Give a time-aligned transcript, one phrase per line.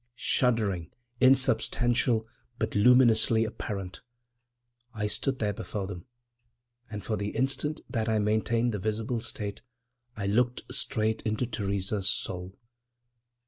[0.15, 4.01] Shuddering, insubstantial, but luminously apparent,
[4.95, 6.07] I stood there before them.
[6.89, 9.61] And for the instant that I maintained the visible state
[10.17, 12.57] I looked straight into Theresa's soul.